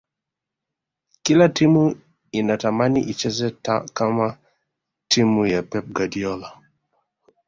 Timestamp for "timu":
1.49-1.95, 5.07-5.45